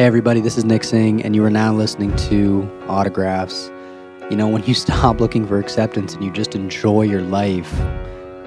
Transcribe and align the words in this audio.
Hey, 0.00 0.06
everybody, 0.06 0.40
this 0.40 0.56
is 0.56 0.64
Nick 0.64 0.82
Singh, 0.82 1.22
and 1.24 1.36
you 1.36 1.44
are 1.44 1.50
now 1.50 1.74
listening 1.74 2.16
to 2.30 2.66
Autographs. 2.88 3.70
You 4.30 4.36
know, 4.38 4.48
when 4.48 4.64
you 4.64 4.72
stop 4.86 5.20
looking 5.20 5.46
for 5.46 5.58
acceptance 5.58 6.14
and 6.14 6.24
you 6.24 6.30
just 6.30 6.54
enjoy 6.54 7.02
your 7.02 7.20
life, 7.20 7.70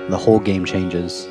the 0.10 0.18
whole 0.18 0.40
game 0.40 0.66
changes. 0.66 1.28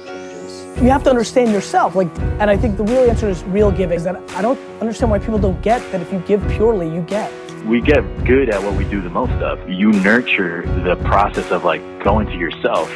You 0.77 0.91
have 0.91 1.03
to 1.03 1.11
understand 1.11 1.51
yourself. 1.51 1.97
Like, 1.97 2.07
and 2.39 2.49
I 2.49 2.57
think 2.57 2.77
the 2.77 2.85
real 2.85 3.11
answer 3.11 3.29
is 3.29 3.43
real 3.47 3.73
giving. 3.73 3.97
Is 3.97 4.05
that 4.05 4.15
I 4.37 4.43
don't 4.43 4.61
understand 4.81 5.11
why 5.11 5.19
people 5.19 5.41
don't 5.41 5.61
get 5.61 5.81
that 5.91 6.01
if 6.01 6.13
you 6.13 6.21
give 6.21 6.41
purely, 6.51 6.89
you 6.89 7.03
get. 7.03 7.33
We 7.65 7.81
get 7.81 8.03
good 8.25 8.49
at 8.49 8.63
what 8.63 8.77
we 8.77 8.85
do 8.85 9.01
the 9.01 9.11
most 9.11 9.33
of. 9.43 9.69
You 9.69 9.91
nurture 9.91 10.63
the 10.85 10.95
process 11.05 11.51
of 11.51 11.65
like 11.65 11.83
going 12.05 12.29
to 12.29 12.37
yourself 12.37 12.89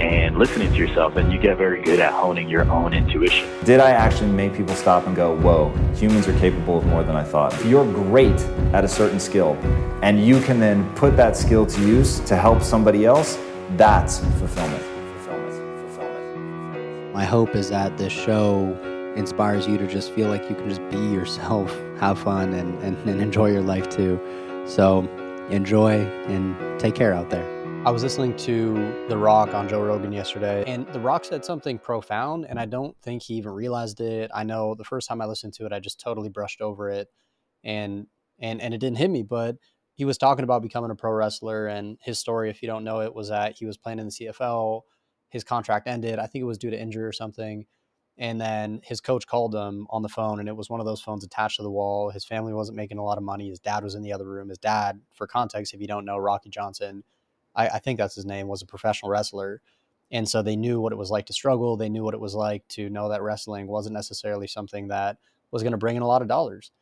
and 0.00 0.38
listening 0.38 0.70
to 0.70 0.76
yourself, 0.76 1.16
and 1.16 1.32
you 1.32 1.38
get 1.38 1.58
very 1.58 1.82
good 1.82 2.00
at 2.00 2.12
honing 2.12 2.48
your 2.48 2.68
own 2.70 2.94
intuition. 2.94 3.48
Did 3.64 3.80
I 3.80 3.90
actually 3.90 4.30
make 4.30 4.54
people 4.54 4.74
stop 4.74 5.06
and 5.06 5.14
go, 5.14 5.36
whoa, 5.36 5.70
humans 5.94 6.26
are 6.28 6.38
capable 6.38 6.78
of 6.78 6.86
more 6.86 7.02
than 7.02 7.16
I 7.16 7.22
thought? 7.22 7.52
If 7.54 7.66
you're 7.66 7.84
great 7.92 8.40
at 8.72 8.84
a 8.84 8.88
certain 8.88 9.20
skill, 9.20 9.54
and 10.02 10.24
you 10.24 10.40
can 10.40 10.58
then 10.58 10.88
put 10.94 11.16
that 11.16 11.36
skill 11.36 11.66
to 11.66 11.80
use 11.86 12.20
to 12.20 12.36
help 12.36 12.62
somebody 12.62 13.04
else, 13.04 13.38
that's 13.76 14.18
fulfillment. 14.38 14.82
fulfillment. 14.82 15.92
fulfillment. 15.92 17.14
My 17.14 17.24
hope 17.24 17.54
is 17.54 17.68
that 17.70 17.98
this 17.98 18.12
show 18.12 18.76
inspires 19.16 19.66
you 19.66 19.76
to 19.76 19.86
just 19.86 20.12
feel 20.12 20.28
like 20.28 20.48
you 20.48 20.56
can 20.56 20.68
just 20.68 20.88
be 20.88 20.98
yourself, 20.98 21.70
have 22.00 22.18
fun, 22.18 22.54
and, 22.54 22.82
and, 22.82 22.96
and 23.08 23.20
enjoy 23.20 23.50
your 23.50 23.62
life 23.62 23.88
too. 23.88 24.18
So 24.66 25.08
enjoy 25.50 26.00
and 26.28 26.80
take 26.80 26.94
care 26.94 27.12
out 27.12 27.28
there. 27.28 27.59
I 27.82 27.90
was 27.90 28.02
listening 28.02 28.36
to 28.36 29.06
The 29.08 29.16
Rock 29.16 29.54
on 29.54 29.66
Joe 29.66 29.80
Rogan 29.80 30.12
yesterday, 30.12 30.64
and 30.66 30.86
The 30.92 31.00
Rock 31.00 31.24
said 31.24 31.46
something 31.46 31.78
profound, 31.78 32.44
and 32.46 32.60
I 32.60 32.66
don't 32.66 32.94
think 33.00 33.22
he 33.22 33.34
even 33.36 33.52
realized 33.52 34.02
it. 34.02 34.30
I 34.34 34.44
know 34.44 34.74
the 34.74 34.84
first 34.84 35.08
time 35.08 35.22
I 35.22 35.24
listened 35.24 35.54
to 35.54 35.64
it, 35.64 35.72
I 35.72 35.80
just 35.80 35.98
totally 35.98 36.28
brushed 36.28 36.60
over 36.60 36.90
it, 36.90 37.08
and 37.64 38.06
and 38.38 38.60
and 38.60 38.74
it 38.74 38.80
didn't 38.80 38.98
hit 38.98 39.08
me. 39.10 39.22
But 39.22 39.56
he 39.94 40.04
was 40.04 40.18
talking 40.18 40.44
about 40.44 40.60
becoming 40.60 40.90
a 40.90 40.94
pro 40.94 41.10
wrestler, 41.10 41.68
and 41.68 41.96
his 42.02 42.18
story, 42.18 42.50
if 42.50 42.60
you 42.60 42.68
don't 42.68 42.84
know 42.84 43.00
it, 43.00 43.14
was 43.14 43.30
that 43.30 43.56
he 43.56 43.64
was 43.64 43.78
playing 43.78 43.98
in 43.98 44.08
the 44.08 44.12
CFL. 44.12 44.82
His 45.30 45.42
contract 45.42 45.88
ended. 45.88 46.18
I 46.18 46.26
think 46.26 46.42
it 46.42 46.46
was 46.46 46.58
due 46.58 46.70
to 46.70 46.78
injury 46.78 47.04
or 47.04 47.12
something. 47.12 47.64
And 48.18 48.38
then 48.38 48.82
his 48.84 49.00
coach 49.00 49.26
called 49.26 49.54
him 49.54 49.86
on 49.88 50.02
the 50.02 50.10
phone, 50.10 50.38
and 50.38 50.50
it 50.50 50.56
was 50.56 50.68
one 50.68 50.80
of 50.80 50.86
those 50.86 51.00
phones 51.00 51.24
attached 51.24 51.56
to 51.56 51.62
the 51.62 51.70
wall. 51.70 52.10
His 52.10 52.26
family 52.26 52.52
wasn't 52.52 52.76
making 52.76 52.98
a 52.98 53.04
lot 53.04 53.16
of 53.16 53.24
money. 53.24 53.48
His 53.48 53.58
dad 53.58 53.82
was 53.82 53.94
in 53.94 54.02
the 54.02 54.12
other 54.12 54.28
room. 54.28 54.50
His 54.50 54.58
dad, 54.58 55.00
for 55.14 55.26
context, 55.26 55.72
if 55.72 55.80
you 55.80 55.86
don't 55.86 56.04
know, 56.04 56.18
Rocky 56.18 56.50
Johnson 56.50 57.04
I, 57.54 57.68
I 57.68 57.78
think 57.78 57.98
that's 57.98 58.14
his 58.14 58.26
name, 58.26 58.48
was 58.48 58.62
a 58.62 58.66
professional 58.66 59.10
wrestler. 59.10 59.60
And 60.12 60.28
so 60.28 60.42
they 60.42 60.56
knew 60.56 60.80
what 60.80 60.92
it 60.92 60.96
was 60.96 61.10
like 61.10 61.26
to 61.26 61.32
struggle. 61.32 61.76
They 61.76 61.88
knew 61.88 62.02
what 62.02 62.14
it 62.14 62.20
was 62.20 62.34
like 62.34 62.66
to 62.68 62.90
know 62.90 63.08
that 63.08 63.22
wrestling 63.22 63.66
wasn't 63.68 63.94
necessarily 63.94 64.46
something 64.46 64.88
that 64.88 65.18
was 65.52 65.62
going 65.62 65.72
to 65.72 65.78
bring 65.78 65.96
in 65.96 66.02
a 66.02 66.06
lot 66.06 66.22
of 66.22 66.28
dollars. 66.28 66.72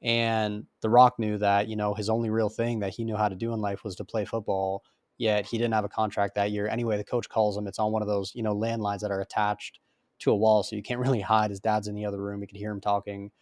And 0.00 0.66
The 0.80 0.90
Rock 0.90 1.18
knew 1.18 1.38
that, 1.38 1.68
you 1.68 1.76
know, 1.76 1.94
his 1.94 2.08
only 2.08 2.30
real 2.30 2.48
thing 2.48 2.80
that 2.80 2.94
he 2.94 3.04
knew 3.04 3.16
how 3.16 3.28
to 3.28 3.34
do 3.34 3.52
in 3.52 3.60
life 3.60 3.84
was 3.84 3.96
to 3.96 4.04
play 4.04 4.24
football. 4.24 4.84
Yet 5.18 5.46
he 5.46 5.58
didn't 5.58 5.74
have 5.74 5.84
a 5.84 5.88
contract 5.88 6.36
that 6.36 6.52
year. 6.52 6.68
Anyway, 6.68 6.96
the 6.96 7.04
coach 7.04 7.28
calls 7.28 7.56
him. 7.56 7.66
It's 7.66 7.80
on 7.80 7.90
one 7.90 8.02
of 8.02 8.08
those, 8.08 8.32
you 8.34 8.42
know, 8.42 8.54
landlines 8.54 9.00
that 9.00 9.10
are 9.10 9.20
attached 9.20 9.80
to 10.20 10.30
a 10.30 10.36
wall. 10.36 10.62
So 10.62 10.76
you 10.76 10.82
can't 10.82 11.00
really 11.04 11.20
hide. 11.20 11.50
His 11.50 11.60
dad's 11.60 11.88
in 11.88 11.94
the 11.94 12.06
other 12.06 12.20
room. 12.20 12.40
You 12.40 12.46
can 12.46 12.58
hear 12.58 12.70
him 12.70 12.80
talking. 12.80 13.32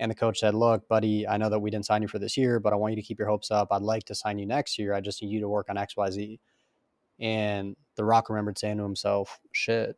And 0.00 0.10
the 0.10 0.14
coach 0.16 0.40
said, 0.40 0.54
Look, 0.54 0.88
buddy, 0.88 1.26
I 1.28 1.36
know 1.36 1.48
that 1.48 1.60
we 1.60 1.70
didn't 1.70 1.86
sign 1.86 2.02
you 2.02 2.08
for 2.08 2.18
this 2.18 2.36
year, 2.36 2.58
but 2.58 2.72
I 2.72 2.76
want 2.76 2.92
you 2.92 3.00
to 3.00 3.06
keep 3.06 3.18
your 3.18 3.28
hopes 3.28 3.50
up. 3.50 3.68
I'd 3.70 3.82
like 3.82 4.04
to 4.04 4.14
sign 4.14 4.38
you 4.38 4.46
next 4.46 4.78
year. 4.78 4.94
I 4.94 5.00
just 5.00 5.22
need 5.22 5.30
you 5.30 5.40
to 5.40 5.48
work 5.48 5.66
on 5.68 5.76
XYZ. 5.76 6.38
And 7.20 7.76
The 7.96 8.04
Rock 8.04 8.28
remembered 8.28 8.58
saying 8.58 8.78
to 8.78 8.82
himself, 8.82 9.38
shit, 9.52 9.96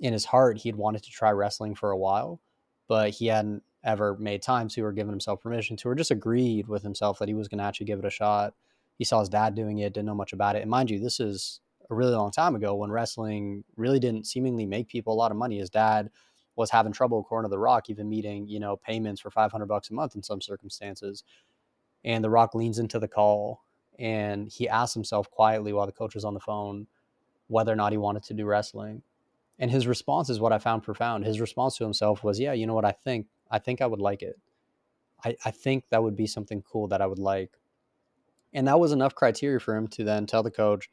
in 0.00 0.12
his 0.12 0.24
heart, 0.24 0.58
he'd 0.58 0.76
wanted 0.76 1.02
to 1.04 1.10
try 1.10 1.30
wrestling 1.30 1.74
for 1.74 1.90
a 1.90 1.98
while, 1.98 2.40
but 2.88 3.10
he 3.10 3.26
hadn't 3.26 3.62
ever 3.84 4.16
made 4.18 4.42
time 4.42 4.68
to 4.68 4.84
or 4.84 4.92
given 4.92 5.12
himself 5.12 5.40
permission 5.40 5.76
to 5.76 5.88
or 5.88 5.94
just 5.94 6.10
agreed 6.10 6.68
with 6.68 6.82
himself 6.82 7.18
that 7.18 7.28
he 7.28 7.34
was 7.34 7.48
going 7.48 7.58
to 7.58 7.64
actually 7.64 7.86
give 7.86 7.98
it 7.98 8.04
a 8.04 8.10
shot. 8.10 8.54
He 8.98 9.04
saw 9.04 9.20
his 9.20 9.28
dad 9.28 9.54
doing 9.54 9.78
it, 9.78 9.92
didn't 9.92 10.06
know 10.06 10.14
much 10.14 10.32
about 10.32 10.56
it. 10.56 10.62
And 10.62 10.70
mind 10.70 10.90
you, 10.90 10.98
this 10.98 11.20
is 11.20 11.60
a 11.90 11.94
really 11.94 12.12
long 12.12 12.30
time 12.30 12.54
ago 12.54 12.74
when 12.74 12.90
wrestling 12.90 13.64
really 13.76 13.98
didn't 13.98 14.26
seemingly 14.26 14.66
make 14.66 14.88
people 14.88 15.12
a 15.12 15.16
lot 15.16 15.30
of 15.30 15.36
money. 15.36 15.58
His 15.58 15.70
dad 15.70 16.10
was 16.56 16.70
having 16.70 16.92
trouble 16.92 17.20
according 17.20 17.48
to 17.48 17.50
The 17.50 17.58
Rock, 17.58 17.88
even 17.88 18.08
meeting, 18.08 18.46
you 18.46 18.60
know, 18.60 18.76
payments 18.76 19.20
for 19.20 19.30
500 19.30 19.66
bucks 19.66 19.90
a 19.90 19.94
month 19.94 20.14
in 20.14 20.22
some 20.22 20.40
circumstances. 20.40 21.24
And 22.04 22.22
The 22.22 22.30
Rock 22.30 22.54
leans 22.54 22.78
into 22.78 22.98
the 22.98 23.08
call 23.08 23.62
and 23.98 24.48
he 24.48 24.68
asked 24.68 24.94
himself 24.94 25.30
quietly 25.30 25.72
while 25.72 25.86
the 25.86 25.92
coach 25.92 26.14
was 26.14 26.24
on 26.24 26.34
the 26.34 26.40
phone 26.40 26.86
whether 27.48 27.72
or 27.72 27.76
not 27.76 27.92
he 27.92 27.98
wanted 27.98 28.22
to 28.24 28.34
do 28.34 28.46
wrestling. 28.46 29.02
And 29.58 29.70
his 29.70 29.86
response 29.86 30.30
is 30.30 30.40
what 30.40 30.52
I 30.52 30.58
found 30.58 30.82
profound. 30.82 31.24
His 31.24 31.40
response 31.40 31.76
to 31.76 31.84
himself 31.84 32.24
was, 32.24 32.40
Yeah, 32.40 32.52
you 32.52 32.66
know 32.66 32.74
what? 32.74 32.84
I 32.84 32.92
think 32.92 33.26
I 33.50 33.58
think 33.58 33.80
I 33.80 33.86
would 33.86 34.00
like 34.00 34.22
it. 34.22 34.38
I, 35.24 35.36
I 35.44 35.50
think 35.50 35.84
that 35.90 36.02
would 36.02 36.16
be 36.16 36.26
something 36.26 36.62
cool 36.62 36.88
that 36.88 37.02
I 37.02 37.06
would 37.06 37.18
like. 37.18 37.58
And 38.52 38.66
that 38.66 38.80
was 38.80 38.92
enough 38.92 39.14
criteria 39.14 39.60
for 39.60 39.76
him 39.76 39.86
to 39.88 40.04
then 40.04 40.26
tell 40.26 40.42
the 40.42 40.50
coach, 40.50 40.90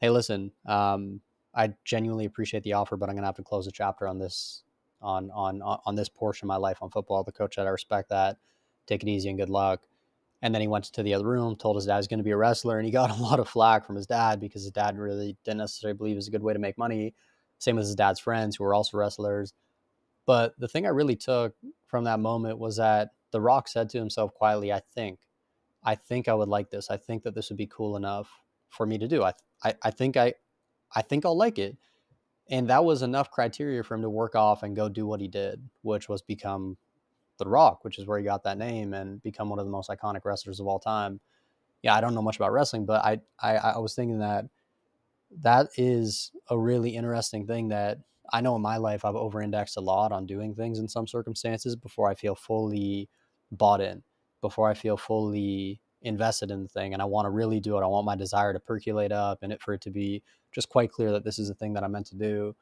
Hey, 0.00 0.10
listen, 0.10 0.52
um, 0.66 1.20
I 1.54 1.74
genuinely 1.84 2.24
appreciate 2.24 2.62
the 2.62 2.74
offer, 2.74 2.96
but 2.96 3.08
I'm 3.08 3.14
gonna 3.14 3.26
have 3.26 3.36
to 3.36 3.42
close 3.42 3.66
a 3.66 3.72
chapter 3.72 4.06
on 4.06 4.18
this 4.18 4.64
on 5.00 5.30
on 5.30 5.62
on 5.62 5.94
this 5.94 6.08
portion 6.08 6.46
of 6.46 6.48
my 6.48 6.56
life 6.56 6.78
on 6.82 6.90
football. 6.90 7.24
The 7.24 7.32
coach 7.32 7.54
said, 7.54 7.66
I 7.66 7.70
respect 7.70 8.10
that. 8.10 8.38
Take 8.86 9.02
it 9.02 9.08
easy 9.08 9.28
and 9.28 9.38
good 9.38 9.50
luck. 9.50 9.82
And 10.42 10.54
then 10.54 10.62
he 10.62 10.68
went 10.68 10.84
to 10.84 11.02
the 11.02 11.14
other 11.14 11.26
room, 11.26 11.54
told 11.54 11.76
his 11.76 11.86
dad 11.86 11.96
he's 11.96 12.08
going 12.08 12.18
to 12.18 12.24
be 12.24 12.30
a 12.30 12.36
wrestler, 12.36 12.78
and 12.78 12.86
he 12.86 12.92
got 13.00 13.10
a 13.10 13.22
lot 13.22 13.40
of 13.40 13.48
flack 13.48 13.86
from 13.86 13.96
his 13.96 14.06
dad 14.06 14.40
because 14.40 14.62
his 14.62 14.72
dad 14.72 14.98
really 14.98 15.36
didn't 15.44 15.58
necessarily 15.58 15.96
believe 15.96 16.14
it 16.14 16.16
was 16.16 16.28
a 16.28 16.32
good 16.32 16.42
way 16.42 16.52
to 16.52 16.58
make 16.58 16.78
money. 16.78 17.14
Same 17.58 17.76
with 17.76 17.86
his 17.86 17.94
dad's 17.94 18.20
friends 18.20 18.56
who 18.56 18.64
were 18.64 18.74
also 18.74 18.96
wrestlers. 18.96 19.52
But 20.26 20.54
the 20.58 20.68
thing 20.68 20.86
I 20.86 20.90
really 20.90 21.16
took 21.16 21.54
from 21.86 22.04
that 22.04 22.20
moment 22.20 22.58
was 22.58 22.76
that 22.76 23.10
The 23.32 23.40
Rock 23.40 23.68
said 23.68 23.90
to 23.90 23.98
himself 23.98 24.32
quietly, 24.32 24.72
I 24.72 24.80
think, 24.94 25.18
I 25.84 25.94
think 25.94 26.28
I 26.28 26.34
would 26.34 26.48
like 26.48 26.70
this. 26.70 26.90
I 26.90 26.96
think 26.96 27.22
that 27.24 27.34
this 27.34 27.50
would 27.50 27.56
be 27.56 27.66
cool 27.66 27.96
enough 27.96 28.30
for 28.68 28.86
me 28.86 28.96
to 28.98 29.08
do. 29.08 29.22
I, 29.22 29.32
I, 29.62 29.74
I 29.82 29.90
think 29.90 30.16
I, 30.16 30.34
I 30.94 31.02
think 31.02 31.26
I'll 31.26 31.36
like 31.36 31.58
it. 31.58 31.76
And 32.50 32.68
that 32.68 32.84
was 32.84 33.02
enough 33.02 33.30
criteria 33.30 33.82
for 33.82 33.94
him 33.94 34.02
to 34.02 34.10
work 34.10 34.34
off 34.34 34.62
and 34.62 34.74
go 34.74 34.88
do 34.88 35.06
what 35.06 35.20
he 35.20 35.28
did, 35.28 35.62
which 35.82 36.08
was 36.08 36.20
become 36.20 36.76
the 37.38 37.48
Rock, 37.48 37.84
which 37.84 37.98
is 37.98 38.06
where 38.06 38.18
he 38.18 38.24
got 38.24 38.42
that 38.44 38.58
name 38.58 38.92
and 38.92 39.22
become 39.22 39.48
one 39.48 39.58
of 39.58 39.64
the 39.64 39.70
most 39.70 39.88
iconic 39.88 40.24
wrestlers 40.24 40.60
of 40.60 40.66
all 40.66 40.78
time. 40.80 41.20
Yeah, 41.82 41.94
I 41.94 42.00
don't 42.00 42.14
know 42.14 42.22
much 42.22 42.36
about 42.36 42.52
wrestling, 42.52 42.84
but 42.84 43.04
I 43.04 43.20
I, 43.38 43.56
I 43.56 43.78
was 43.78 43.94
thinking 43.94 44.18
that 44.18 44.46
that 45.38 45.68
is 45.76 46.32
a 46.48 46.58
really 46.58 46.96
interesting 46.96 47.46
thing 47.46 47.68
that 47.68 47.98
I 48.32 48.40
know 48.40 48.56
in 48.56 48.62
my 48.62 48.76
life 48.76 49.04
I've 49.04 49.14
over-indexed 49.14 49.76
a 49.76 49.80
lot 49.80 50.12
on 50.12 50.26
doing 50.26 50.54
things 50.54 50.78
in 50.78 50.88
some 50.88 51.06
circumstances 51.06 51.76
before 51.76 52.08
I 52.08 52.14
feel 52.14 52.34
fully 52.34 53.08
bought 53.52 53.80
in, 53.80 54.02
before 54.40 54.68
I 54.68 54.74
feel 54.74 54.96
fully 54.96 55.80
invested 56.02 56.50
in 56.50 56.62
the 56.62 56.68
thing 56.68 56.92
and 56.92 57.02
I 57.02 57.04
want 57.04 57.26
to 57.26 57.30
really 57.30 57.60
do 57.60 57.76
it. 57.76 57.82
I 57.82 57.86
want 57.86 58.06
my 58.06 58.16
desire 58.16 58.52
to 58.52 58.60
percolate 58.60 59.12
up 59.12 59.38
and 59.42 59.52
it 59.52 59.60
for 59.60 59.74
it 59.74 59.82
to 59.82 59.90
be 59.90 60.22
just 60.52 60.68
quite 60.68 60.90
clear 60.90 61.12
that 61.12 61.24
this 61.24 61.38
is 61.38 61.48
the 61.48 61.54
thing 61.54 61.74
that 61.74 61.84
I'm 61.84 61.92
meant 61.92 62.06
to 62.06 62.16
do 62.16 62.54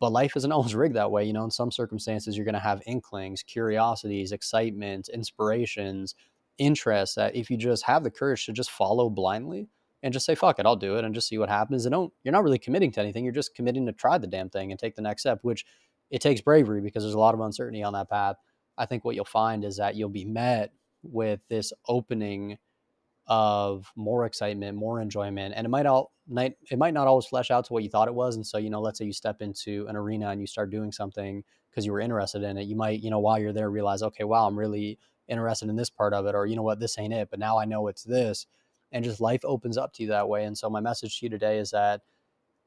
but 0.00 0.12
life 0.12 0.36
isn't 0.36 0.52
always 0.52 0.74
rigged 0.74 0.96
that 0.96 1.10
way. 1.10 1.24
You 1.24 1.32
know, 1.32 1.44
in 1.44 1.50
some 1.50 1.70
circumstances, 1.70 2.36
you're 2.36 2.44
going 2.44 2.54
to 2.54 2.60
have 2.60 2.82
inklings, 2.86 3.42
curiosities, 3.42 4.32
excitement, 4.32 5.08
inspirations, 5.12 6.14
interests 6.58 7.14
that 7.14 7.36
if 7.36 7.50
you 7.50 7.56
just 7.56 7.84
have 7.84 8.02
the 8.02 8.10
courage 8.10 8.46
to 8.46 8.52
just 8.52 8.70
follow 8.70 9.08
blindly 9.08 9.68
and 10.02 10.12
just 10.12 10.26
say, 10.26 10.34
fuck 10.34 10.58
it, 10.58 10.66
I'll 10.66 10.76
do 10.76 10.96
it 10.96 11.04
and 11.04 11.14
just 11.14 11.28
see 11.28 11.38
what 11.38 11.48
happens. 11.48 11.84
And 11.86 11.92
don't, 11.92 12.12
you're 12.22 12.32
not 12.32 12.44
really 12.44 12.58
committing 12.58 12.92
to 12.92 13.00
anything. 13.00 13.24
You're 13.24 13.32
just 13.32 13.54
committing 13.54 13.86
to 13.86 13.92
try 13.92 14.18
the 14.18 14.26
damn 14.26 14.50
thing 14.50 14.70
and 14.70 14.78
take 14.78 14.94
the 14.94 15.02
next 15.02 15.22
step, 15.22 15.40
which 15.42 15.64
it 16.10 16.20
takes 16.20 16.40
bravery 16.40 16.80
because 16.80 17.02
there's 17.02 17.14
a 17.14 17.18
lot 17.18 17.34
of 17.34 17.40
uncertainty 17.40 17.82
on 17.82 17.92
that 17.92 18.10
path. 18.10 18.36
I 18.76 18.86
think 18.86 19.04
what 19.04 19.16
you'll 19.16 19.24
find 19.24 19.64
is 19.64 19.76
that 19.76 19.96
you'll 19.96 20.08
be 20.08 20.24
met 20.24 20.72
with 21.02 21.40
this 21.48 21.72
opening 21.88 22.58
of 23.28 23.90
more 23.94 24.24
excitement, 24.24 24.76
more 24.76 25.00
enjoyment, 25.00 25.54
and 25.56 25.66
it 25.66 25.68
might 25.68 25.86
all 25.86 26.12
night 26.26 26.56
it 26.70 26.78
might 26.78 26.94
not 26.94 27.06
always 27.06 27.26
flesh 27.26 27.50
out 27.50 27.64
to 27.66 27.72
what 27.72 27.82
you 27.82 27.90
thought 27.90 28.08
it 28.08 28.14
was. 28.14 28.36
And 28.36 28.46
so, 28.46 28.58
you 28.58 28.70
know, 28.70 28.80
let's 28.80 28.98
say 28.98 29.04
you 29.04 29.12
step 29.12 29.42
into 29.42 29.86
an 29.88 29.96
arena 29.96 30.30
and 30.30 30.40
you 30.40 30.46
start 30.46 30.70
doing 30.70 30.92
something 30.92 31.44
because 31.70 31.84
you 31.86 31.92
were 31.92 32.00
interested 32.00 32.42
in 32.42 32.56
it, 32.56 32.64
you 32.64 32.76
might, 32.76 33.00
you 33.00 33.10
know, 33.10 33.20
while 33.20 33.38
you're 33.38 33.52
there 33.52 33.70
realize, 33.70 34.02
okay, 34.02 34.24
wow, 34.24 34.46
I'm 34.46 34.58
really 34.58 34.98
interested 35.28 35.68
in 35.68 35.76
this 35.76 35.90
part 35.90 36.14
of 36.14 36.26
it, 36.26 36.34
or 36.34 36.46
you 36.46 36.56
know 36.56 36.62
what, 36.62 36.80
this 36.80 36.98
ain't 36.98 37.12
it, 37.12 37.28
but 37.30 37.38
now 37.38 37.58
I 37.58 37.64
know 37.66 37.88
it's 37.88 38.04
this. 38.04 38.46
And 38.90 39.04
just 39.04 39.20
life 39.20 39.42
opens 39.44 39.76
up 39.76 39.92
to 39.94 40.02
you 40.02 40.08
that 40.08 40.28
way. 40.28 40.44
And 40.44 40.56
so 40.56 40.70
my 40.70 40.80
message 40.80 41.20
to 41.20 41.26
you 41.26 41.30
today 41.30 41.58
is 41.58 41.70
that 41.72 42.00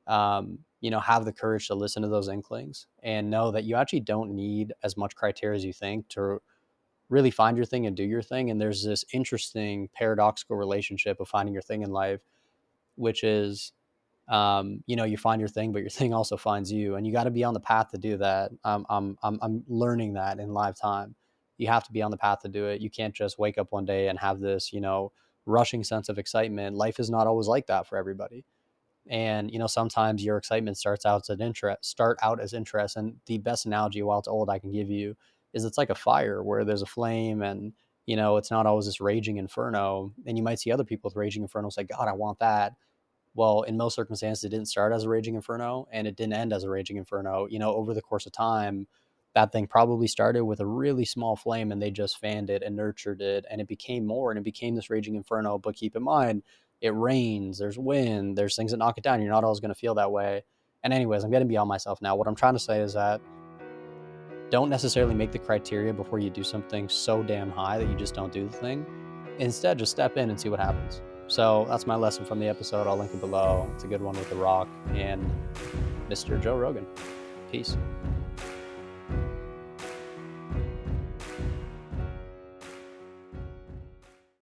um, 0.08 0.60
you 0.82 0.90
know, 0.90 1.00
have 1.00 1.26
the 1.26 1.34
courage 1.34 1.68
to 1.68 1.76
listen 1.76 2.02
to 2.02 2.08
those 2.10 2.28
inklings 2.28 2.88
and 3.04 3.30
know 3.30 3.52
that 3.52 3.64
you 3.64 3.76
actually 3.76 4.00
don't 4.00 4.32
need 4.32 4.74
as 4.84 4.98
much 4.98 5.16
criteria 5.16 5.56
as 5.56 5.64
you 5.64 5.74
think 5.74 6.08
to 6.10 6.42
really 7.12 7.30
find 7.30 7.58
your 7.58 7.66
thing 7.66 7.86
and 7.86 7.96
do 7.96 8.04
your 8.04 8.22
thing. 8.22 8.50
And 8.50 8.60
there's 8.60 8.84
this 8.84 9.04
interesting 9.14 9.90
paradoxical 9.94 10.56
relationship 10.56 11.20
of 11.20 11.28
finding 11.28 11.54
your 11.54 11.62
thing 11.62 11.84
in 11.84 11.92
life, 11.92 12.22
which 12.96 13.24
is, 13.26 13.74
um, 14.30 14.82
you 14.88 14.96
know, 14.96 15.04
you 15.04 15.18
find 15.18 15.42
your 15.42 15.50
thing, 15.50 15.74
but 15.74 15.82
your 15.82 15.90
thing 16.00 16.14
also 16.14 16.38
finds 16.38 16.72
you, 16.72 16.96
and 16.96 17.06
you 17.06 17.12
got 17.12 17.26
to 17.26 17.32
be 17.32 17.44
on 17.44 17.54
the 17.54 17.60
path 17.60 17.92
to 17.92 17.98
do 17.98 18.18
that. 18.18 18.52
Um, 18.64 18.86
I'm, 18.90 19.18
I'm, 19.22 19.38
I'm 19.42 19.64
learning 19.68 20.14
that 20.14 20.40
in 20.40 20.54
live 20.54 20.80
time. 20.80 21.14
You 21.58 21.68
have 21.68 21.84
to 21.84 21.92
be 21.92 22.02
on 22.02 22.10
the 22.10 22.18
path 22.18 22.40
to 22.40 22.48
do 22.48 22.66
it. 22.68 22.82
You 22.82 22.90
can't 22.90 23.14
just 23.14 23.38
wake 23.38 23.58
up 23.58 23.72
one 23.72 23.86
day 23.86 24.08
and 24.08 24.18
have 24.18 24.40
this, 24.40 24.72
you 24.72 24.80
know, 24.80 25.12
rushing 25.46 25.84
sense 25.84 26.08
of 26.08 26.18
excitement. 26.18 26.78
Life 26.78 27.00
is 27.00 27.10
not 27.10 27.28
always 27.28 27.48
like 27.48 27.68
that 27.68 27.88
for 27.88 27.98
everybody. 27.98 28.46
And 29.10 29.52
you 29.52 29.60
know, 29.60 29.68
sometimes 29.68 30.24
your 30.24 30.38
excitement 30.38 30.78
starts 30.78 31.06
out 31.06 31.30
as 31.30 31.40
interest, 31.40 31.84
start 31.84 32.18
out 32.22 32.40
as 32.40 32.54
interest. 32.54 32.96
And 32.96 33.18
the 33.26 33.40
best 33.40 33.66
analogy, 33.66 34.02
while 34.02 34.20
it's 34.20 34.28
old, 34.28 34.50
I 34.50 34.60
can 34.60 34.72
give 34.72 34.90
you 34.90 35.16
is 35.54 35.66
it's 35.66 35.78
like 35.78 35.90
a 35.90 35.96
fire 35.96 36.42
where 36.44 36.64
there's 36.64 36.82
a 36.82 36.88
flame 36.88 37.42
and 37.42 37.74
you 38.06 38.16
know 38.16 38.38
it's 38.38 38.52
not 38.52 38.66
always 38.66 38.86
this 38.86 39.02
raging 39.02 39.38
inferno 39.38 40.14
and 40.26 40.38
you 40.38 40.44
might 40.44 40.60
see 40.60 40.72
other 40.72 40.84
people 40.84 41.10
with 41.10 41.16
raging 41.16 41.44
inferno 41.44 41.70
say 41.70 41.84
god 41.84 42.08
i 42.08 42.14
want 42.14 42.40
that. 42.40 42.74
Well 43.34 43.62
in 43.64 43.78
most 43.78 43.96
circumstances 43.96 44.44
it 44.44 44.50
didn't 44.50 44.68
start 44.68 44.92
as 44.92 45.04
a 45.04 45.10
raging 45.10 45.36
inferno 45.36 45.88
and 45.92 46.08
it 46.08 46.16
didn't 46.18 46.34
end 46.34 46.52
as 46.52 46.64
a 46.64 46.70
raging 46.70 46.98
inferno 46.98 47.48
you 47.50 47.60
know 47.60 47.74
over 47.74 47.94
the 47.94 48.02
course 48.02 48.26
of 48.26 48.32
time 48.34 48.88
that 49.34 49.52
thing 49.54 49.68
probably 49.68 50.08
started 50.08 50.44
with 50.44 50.60
a 50.60 50.66
really 50.66 51.06
small 51.06 51.36
flame 51.38 51.72
and 51.72 51.82
they 51.82 51.92
just 51.92 52.20
fanned 52.20 52.50
it 52.50 52.62
and 52.64 52.76
nurtured 52.76 53.22
it 53.22 53.46
and 53.50 53.62
it 53.62 53.68
became 53.68 54.06
more 54.06 54.32
and 54.32 54.38
it 54.38 54.44
became 54.44 54.76
this 54.76 54.90
raging 54.90 55.16
inferno 55.16 55.58
but 55.58 55.76
keep 55.76 55.96
in 55.96 56.04
mind 56.04 56.44
it 56.82 56.94
rains 56.96 57.58
there's 57.60 57.78
wind 57.78 58.38
there's 58.38 58.56
things 58.56 58.72
that 58.72 58.78
knock 58.78 58.98
it 58.98 59.04
down 59.04 59.22
you're 59.22 59.32
not 59.32 59.44
always 59.44 59.60
going 59.60 59.74
to 59.74 59.80
feel 59.80 59.96
that 59.96 60.12
way. 60.12 60.44
And 60.84 60.92
anyways 60.92 61.24
i'm 61.24 61.32
getting 61.32 61.48
beyond 61.48 61.70
myself 61.70 62.02
now. 62.02 62.16
What 62.16 62.28
i'm 62.28 62.36
trying 62.36 62.54
to 62.56 62.60
say 62.60 62.80
is 62.82 62.94
that 62.94 63.22
don't 64.52 64.70
necessarily 64.70 65.16
make 65.16 65.32
the 65.32 65.40
criteria 65.40 65.94
before 65.94 66.20
you 66.20 66.30
do 66.30 66.44
something 66.44 66.88
so 66.90 67.24
damn 67.24 67.50
high 67.50 67.80
that 67.80 67.88
you 67.88 67.96
just 67.96 68.14
don't 68.14 68.34
do 68.34 68.48
the 68.48 68.58
thing. 68.58 68.86
Instead 69.40 69.80
just 69.80 69.92
step 69.92 70.18
in 70.18 70.30
and 70.30 70.40
see 70.40 70.50
what 70.50 70.60
happens. 70.60 71.02
So 71.28 71.66
that's 71.70 71.88
my 71.88 71.96
lesson 71.96 72.26
from 72.26 72.40
the 72.40 72.48
episode. 72.48 72.86
I'll 72.86 72.98
link 72.98 73.14
it 73.14 73.22
below. 73.22 73.68
It's 73.74 73.86
a 73.86 73.88
good 73.88 74.02
one 74.02 74.16
with 74.16 74.30
the 74.30 74.36
rock 74.36 74.68
and 74.94 75.26
mr 76.10 76.40
joe 76.42 76.58
rogan. 76.58 76.86
Peace 77.50 77.78